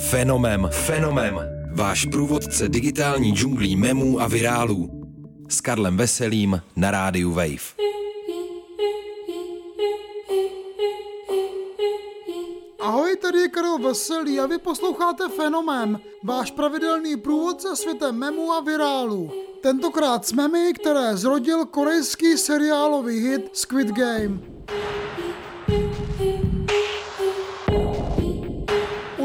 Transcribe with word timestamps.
Fenomem, 0.00 0.68
fenomem. 0.72 1.40
Váš 1.72 2.04
průvodce 2.04 2.68
digitální 2.68 3.32
džunglí 3.32 3.76
memů 3.76 4.20
a 4.20 4.28
virálů. 4.28 4.90
S 5.48 5.60
Karlem 5.60 5.96
Veselým 5.96 6.62
na 6.76 6.90
rádiu 6.90 7.30
Wave. 7.30 7.88
Ahoj, 12.80 13.16
tady 13.16 13.38
je 13.38 13.48
Karel 13.48 13.78
Veselý 13.78 14.40
a 14.40 14.46
vy 14.46 14.58
posloucháte 14.58 15.28
Fenomem, 15.28 16.00
váš 16.24 16.50
pravidelný 16.50 17.16
průvodce 17.16 17.76
světem 17.76 18.16
memů 18.16 18.52
a 18.52 18.60
virálu. 18.60 19.30
Tentokrát 19.60 20.26
s 20.26 20.32
memy, 20.32 20.72
které 20.74 21.16
zrodil 21.16 21.66
korejský 21.66 22.38
seriálový 22.38 23.20
hit 23.20 23.50
Squid 23.52 23.88
Game. 23.88 24.38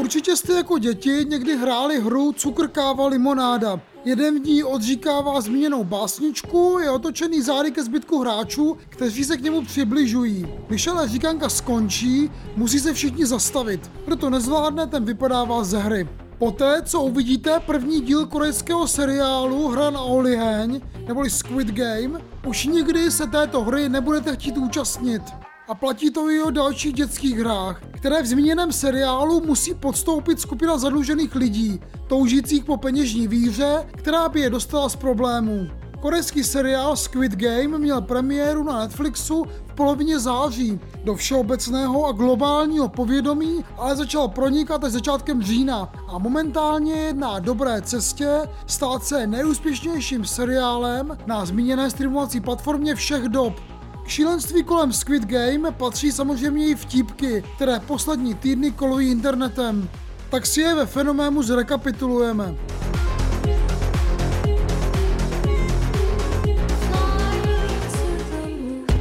Určitě 0.04 0.36
jste 0.36 0.52
jako 0.52 0.78
děti 0.78 1.26
někdy 1.28 1.56
hráli 1.56 2.00
hru 2.00 2.32
Cukr, 2.32 2.68
káva, 2.68 3.06
limonáda. 3.06 3.80
Jeden 4.04 4.42
v 4.42 4.46
ní 4.46 4.64
odříkává 4.64 5.40
zmíněnou 5.40 5.84
básničku, 5.84 6.78
je 6.82 6.90
otočený 6.90 7.42
zády 7.42 7.70
ke 7.70 7.84
zbytku 7.84 8.18
hráčů, 8.18 8.76
kteří 8.88 9.24
se 9.24 9.36
k 9.36 9.42
němu 9.42 9.64
přibližují. 9.64 10.46
Když 10.68 10.86
ale 10.86 11.08
říkanka 11.08 11.48
skončí, 11.48 12.30
musí 12.56 12.80
se 12.80 12.94
všichni 12.94 13.26
zastavit. 13.26 13.90
Proto 14.04 14.30
nezvládne, 14.30 14.86
ten 14.86 15.04
vypadává 15.04 15.64
ze 15.64 15.78
hry. 15.78 16.08
Poté, 16.38 16.82
co 16.82 17.02
uvidíte 17.02 17.60
první 17.60 18.00
díl 18.00 18.26
korejského 18.26 18.88
seriálu 18.88 19.68
Hra 19.68 19.90
na 19.90 20.00
oliheň, 20.00 20.80
neboli 21.08 21.30
Squid 21.30 21.68
Game, 21.68 22.20
už 22.46 22.66
nikdy 22.66 23.10
se 23.10 23.26
této 23.26 23.62
hry 23.62 23.88
nebudete 23.88 24.34
chtít 24.36 24.58
účastnit. 24.58 25.22
A 25.68 25.74
platí 25.74 26.10
to 26.10 26.30
i 26.30 26.42
o 26.42 26.50
dalších 26.50 26.92
dětských 26.92 27.38
hrách, 27.38 27.80
které 27.92 28.22
v 28.22 28.26
zmíněném 28.26 28.72
seriálu 28.72 29.40
musí 29.40 29.74
podstoupit 29.74 30.40
skupina 30.40 30.78
zadlužených 30.78 31.34
lidí, 31.34 31.80
toužících 32.06 32.64
po 32.64 32.76
peněžní 32.76 33.28
víře, 33.28 33.86
která 33.96 34.28
by 34.28 34.40
je 34.40 34.50
dostala 34.50 34.88
z 34.88 34.96
problémů. 34.96 35.68
Korejský 36.00 36.44
seriál 36.44 36.96
Squid 36.96 37.32
Game 37.32 37.78
měl 37.78 38.00
premiéru 38.00 38.64
na 38.64 38.80
Netflixu 38.80 39.44
v 39.66 39.74
polovině 39.74 40.18
září. 40.18 40.80
Do 41.04 41.14
všeobecného 41.14 42.06
a 42.06 42.12
globálního 42.12 42.88
povědomí 42.88 43.64
ale 43.76 43.96
začal 43.96 44.28
pronikat 44.28 44.84
až 44.84 44.92
začátkem 44.92 45.42
října 45.42 45.92
a 46.08 46.18
momentálně 46.18 46.92
je 46.92 47.14
na 47.14 47.38
dobré 47.38 47.82
cestě 47.82 48.48
stát 48.66 49.04
se 49.04 49.26
nejúspěšnějším 49.26 50.24
seriálem 50.24 51.18
na 51.26 51.44
zmíněné 51.44 51.90
streamovací 51.90 52.40
platformě 52.40 52.94
všech 52.94 53.22
dob. 53.22 53.60
K 54.04 54.08
šílenství 54.08 54.64
kolem 54.64 54.92
Squid 54.92 55.24
Game 55.26 55.70
patří 55.70 56.12
samozřejmě 56.12 56.66
i 56.66 56.74
vtípky, 56.74 57.44
které 57.56 57.80
poslední 57.80 58.34
týdny 58.34 58.70
kolují 58.70 59.10
internetem. 59.10 59.88
Tak 60.30 60.46
si 60.46 60.60
je 60.60 60.74
ve 60.74 60.86
fenoménu 60.86 61.42
zrekapitulujeme. 61.42 62.54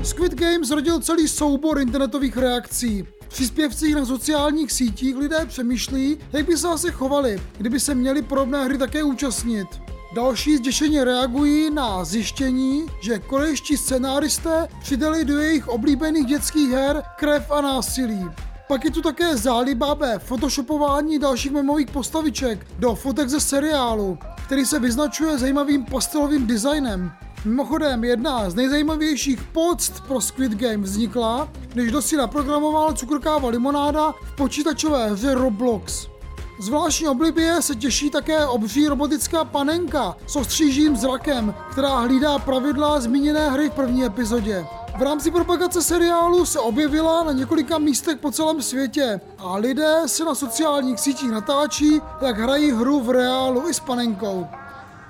Squid 0.04 0.34
Game 0.34 0.66
zrodil 0.66 1.00
celý 1.00 1.28
soubor 1.28 1.80
internetových 1.81 2.38
reakcí. 2.38 3.08
V 3.22 3.28
příspěvcích 3.28 3.96
na 3.96 4.06
sociálních 4.06 4.72
sítích 4.72 5.16
lidé 5.16 5.46
přemýšlí, 5.46 6.18
jak 6.34 6.46
by 6.46 6.58
se 6.58 6.68
asi 6.68 6.92
chovali, 6.92 7.42
kdyby 7.58 7.80
se 7.80 7.96
měli 7.96 8.22
podobné 8.22 8.66
hry 8.66 8.78
také 8.78 9.04
účastnit. 9.04 9.83
Další 10.14 10.58
zděšeně 10.58 11.03
reagují 11.03 11.69
na 11.69 12.06
zjištění, 12.06 12.86
že 13.02 13.19
korejští 13.19 13.78
scenáristé 13.78 14.67
přidali 14.81 15.25
do 15.25 15.39
jejich 15.39 15.67
oblíbených 15.67 16.25
dětských 16.25 16.72
her 16.72 17.03
krev 17.17 17.52
a 17.52 17.61
násilí. 17.61 18.25
Pak 18.67 18.86
je 18.86 18.91
tu 18.91 19.02
také 19.02 19.38
zálibabé 19.38 20.19
photoshopování 20.19 21.19
dalších 21.19 21.52
memových 21.52 21.91
postaviček 21.91 22.67
do 22.80 22.95
fotek 22.95 23.30
ze 23.30 23.39
seriálu, 23.39 24.17
který 24.45 24.66
se 24.66 24.80
vyznačuje 24.80 25.38
zajímavým 25.38 25.86
pastelovým 25.86 26.47
designem. 26.47 27.11
Mimochodem, 27.45 28.03
jedna 28.03 28.50
z 28.50 28.56
nejzajímavějších 28.56 29.44
poct 29.44 29.94
pro 30.07 30.22
Squid 30.22 30.52
Game 30.52 30.78
vznikla, 30.84 31.50
když 31.73 31.91
dosi 31.91 32.18
naprogramoval 32.18 32.94
cukrkáva 32.94 33.50
limonáda 33.50 34.12
v 34.12 34.35
počítačové 34.35 35.09
hře 35.09 35.34
Roblox. 35.34 36.12
Zvláštní 36.59 37.08
oblibě 37.08 37.62
se 37.62 37.75
těší 37.75 38.09
také 38.09 38.46
obří 38.46 38.88
robotická 38.88 39.46
panenka 39.46 40.18
s 40.28 40.36
ostřížím 40.36 40.96
zrakem, 40.96 41.56
která 41.72 42.00
hlídá 42.00 42.40
pravidla 42.40 43.00
zmíněné 43.00 43.50
hry 43.50 43.69
v 43.69 43.74
první 43.74 44.06
epizodě. 44.06 44.66
V 44.97 45.02
rámci 45.02 45.31
propagace 45.31 45.81
seriálu 45.81 46.46
se 46.46 46.59
objevila 46.59 47.24
na 47.24 47.31
několika 47.31 47.78
místech 47.78 48.18
po 48.18 48.31
celém 48.31 48.62
světě 48.62 49.22
a 49.38 49.58
lidé 49.58 49.96
se 50.06 50.25
na 50.25 50.36
sociálních 50.36 51.00
sítích 51.00 51.31
natáčí, 51.31 52.02
jak 52.22 52.38
hrají 52.38 52.72
hru 52.72 53.00
v 53.00 53.09
reálu 53.09 53.70
i 53.70 53.74
s 53.74 53.80
panenkou. 53.80 54.47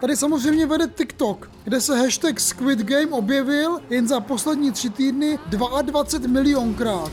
Tady 0.02 0.18
samozřejmě 0.18 0.66
vede 0.66 0.88
TikTok, 0.88 1.50
kde 1.64 1.82
se 1.82 1.98
hashtag 1.98 2.40
Squid 2.40 2.80
Game 2.80 3.12
objevil 3.12 3.80
jen 3.90 4.08
za 4.08 4.20
poslední 4.20 4.72
tři 4.72 4.90
týdny 4.90 5.40
22 5.48 6.32
milionkrát. 6.32 7.12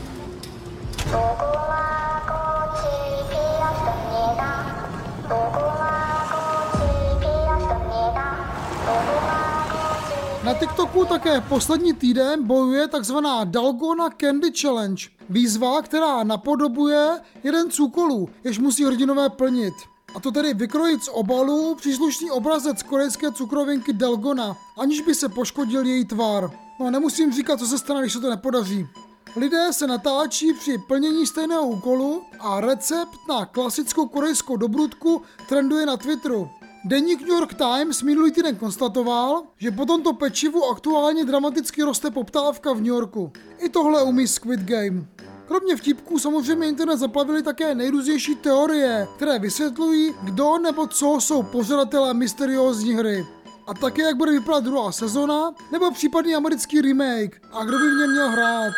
Na 10.43 10.53
TikToku 10.53 11.05
také 11.05 11.41
poslední 11.41 11.93
týden 11.93 12.43
bojuje 12.43 12.87
takzvaná 12.87 13.43
Dalgona 13.43 14.09
Candy 14.09 14.51
Challenge. 14.61 15.03
Výzva, 15.29 15.81
která 15.81 16.23
napodobuje 16.23 17.19
jeden 17.43 17.71
z 17.71 17.79
úkolů, 17.79 18.29
jež 18.43 18.59
musí 18.59 18.85
hrdinové 18.85 19.29
plnit. 19.29 19.73
A 20.15 20.19
to 20.19 20.31
tedy 20.31 20.53
vykrojit 20.53 21.03
z 21.03 21.07
obalu 21.07 21.75
příslušný 21.75 22.31
obrazec 22.31 22.83
korejské 22.83 23.31
cukrovinky 23.31 23.93
Dalgona, 23.93 24.57
aniž 24.79 25.01
by 25.01 25.15
se 25.15 25.29
poškodil 25.29 25.85
její 25.85 26.05
tvar. 26.05 26.51
No 26.79 26.91
nemusím 26.91 27.33
říkat, 27.33 27.59
co 27.59 27.67
se 27.67 27.77
stane, 27.77 28.01
když 28.01 28.13
se 28.13 28.19
to 28.19 28.29
nepodaří. 28.29 28.87
Lidé 29.35 29.73
se 29.73 29.87
natáčí 29.87 30.53
při 30.53 30.77
plnění 30.87 31.27
stejného 31.27 31.67
úkolu 31.67 32.23
a 32.39 32.61
recept 32.61 33.17
na 33.29 33.45
klasickou 33.45 34.07
korejskou 34.07 34.57
dobrutku 34.57 35.21
trenduje 35.49 35.85
na 35.85 35.97
Twitteru. 35.97 36.49
Deník 36.85 37.21
New 37.21 37.29
York 37.29 37.53
Times 37.53 38.01
minulý 38.01 38.31
týden 38.31 38.55
konstatoval, 38.55 39.43
že 39.57 39.71
po 39.71 39.85
tomto 39.85 40.13
pečivu 40.13 40.65
aktuálně 40.65 41.25
dramaticky 41.25 41.83
roste 41.83 42.11
poptávka 42.11 42.73
v 42.73 42.77
New 42.77 42.85
Yorku. 42.85 43.31
I 43.57 43.69
tohle 43.69 44.03
umí 44.03 44.27
Squid 44.27 44.59
Game. 44.59 45.05
Kromě 45.47 45.75
vtipků 45.75 46.19
samozřejmě 46.19 46.67
internet 46.67 46.97
zaplavili 46.97 47.43
také 47.43 47.75
nejrůznější 47.75 48.35
teorie, 48.35 49.07
které 49.15 49.39
vysvětlují, 49.39 50.13
kdo 50.23 50.57
nebo 50.57 50.87
co 50.87 51.17
jsou 51.21 51.43
pořadatelé 51.43 52.13
mysteriózní 52.13 52.93
hry. 52.93 53.25
A 53.67 53.73
také 53.73 54.01
jak 54.01 54.17
bude 54.17 54.31
vypadat 54.31 54.63
druhá 54.63 54.91
sezona, 54.91 55.53
nebo 55.71 55.91
případný 55.91 56.35
americký 56.35 56.81
remake 56.81 57.41
a 57.51 57.65
kdo 57.65 57.79
by 57.79 57.89
v 57.89 57.99
něm 57.99 58.11
měl 58.11 58.29
hrát. 58.29 58.73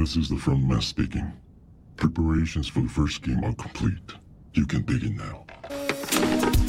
This 0.00 0.16
is 0.16 0.28
the 0.28 0.36
frontman 0.36 0.82
speaking. 0.82 1.24
Preparations 1.96 2.68
for 2.68 2.82
the 2.82 2.88
first 2.88 3.26
game 3.26 3.46
are 3.46 3.54
complete. 3.62 4.14
You 4.56 4.66
can 4.66 4.82
begin 4.82 5.16
now. 5.16 5.47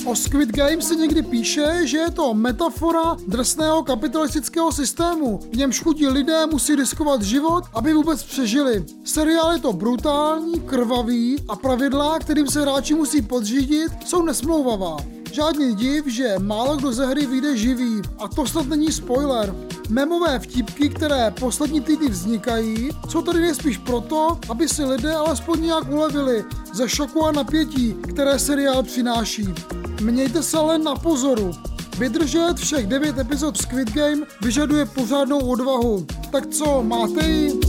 O 0.05 0.15
Squid 0.15 0.51
Game 0.51 0.81
se 0.81 0.95
někdy 0.95 1.21
píše, 1.21 1.81
že 1.83 1.97
je 1.97 2.11
to 2.11 2.33
metafora 2.33 3.17
drsného 3.27 3.83
kapitalistického 3.83 4.71
systému, 4.71 5.39
v 5.51 5.57
němž 5.57 5.79
chudí 5.79 6.07
lidé 6.07 6.45
musí 6.45 6.75
riskovat 6.75 7.21
život, 7.21 7.63
aby 7.73 7.93
vůbec 7.93 8.23
přežili. 8.23 8.85
Seriál 9.03 9.51
je 9.51 9.59
to 9.59 9.73
brutální, 9.73 10.59
krvavý 10.59 11.37
a 11.49 11.55
pravidla, 11.55 12.19
kterým 12.19 12.47
se 12.47 12.61
hráči 12.61 12.93
musí 12.93 13.21
podřídit, 13.21 13.91
jsou 14.05 14.25
nesmlouvavá. 14.25 14.97
Žádný 15.31 15.75
div, 15.75 16.07
že 16.07 16.35
málo 16.39 16.77
kdo 16.77 16.91
ze 16.91 17.05
hry 17.05 17.25
vyjde 17.25 17.57
živý. 17.57 18.01
A 18.19 18.27
to 18.27 18.45
snad 18.45 18.67
není 18.67 18.91
spoiler. 18.91 19.55
Memové 19.89 20.39
vtipky, 20.39 20.89
které 20.89 21.33
poslední 21.39 21.81
týdny 21.81 22.07
vznikají, 22.07 22.89
jsou 23.09 23.21
tady 23.21 23.41
nejspíš 23.41 23.77
proto, 23.77 24.39
aby 24.49 24.67
si 24.67 24.83
lidé 24.83 25.13
alespoň 25.13 25.61
nějak 25.61 25.91
ulevili 25.91 26.45
ze 26.73 26.89
šoku 26.89 27.25
a 27.25 27.31
napětí, 27.31 27.95
které 28.09 28.39
seriál 28.39 28.83
přináší. 28.83 29.53
Mějte 30.01 30.43
se 30.43 30.57
ale 30.57 30.77
na 30.77 30.95
pozoru. 30.95 31.51
Vydržet 31.97 32.53
všech 32.55 32.87
9 32.87 33.17
epizod 33.17 33.57
Squid 33.57 33.91
Game 33.93 34.21
vyžaduje 34.41 34.85
pořádnou 34.85 35.39
odvahu. 35.39 36.05
Tak 36.31 36.47
co, 36.47 36.83
máte 36.83 37.27
ji? 37.27 37.59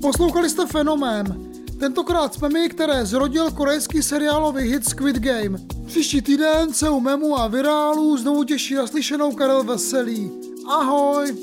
Poslouchali 0.00 0.50
jste 0.50 0.66
Fenomén. 0.66 1.50
Tentokrát 1.78 2.34
jsme 2.34 2.48
my, 2.48 2.68
které 2.68 3.06
zrodil 3.06 3.50
korejský 3.50 4.02
seriálový 4.02 4.62
hit 4.62 4.88
Squid 4.88 5.16
Game. 5.16 5.58
Příští 5.86 6.22
týden 6.22 6.72
se 6.72 6.90
u 6.90 7.00
memu 7.00 7.38
a 7.38 7.48
virálu 7.48 8.16
znovu 8.16 8.44
těší 8.44 8.74
naslyšenou 8.74 9.32
Karel 9.32 9.64
Veselý. 9.64 10.30
Ahoj! 10.68 11.36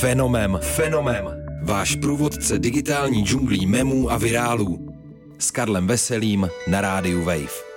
Fenomem, 0.00 0.58
fenomem. 0.62 1.24
Váš 1.62 1.94
průvodce 1.94 2.58
digitální 2.58 3.24
džunglí 3.24 3.66
memů 3.66 4.10
a 4.10 4.18
virálů. 4.18 4.88
S 5.38 5.50
Karlem 5.50 5.86
Veselým 5.86 6.48
na 6.68 6.80
rádiu 6.80 7.24
Wave. 7.24 7.67